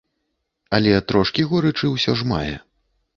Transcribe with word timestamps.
Але 0.77 0.93
трошкі 1.11 1.45
горычы 1.51 1.85
ўсё 1.91 2.17
ж 2.23 2.25
мае. 2.33 2.55